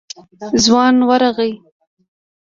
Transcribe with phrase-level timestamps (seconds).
[0.63, 1.53] ځوان ورغی.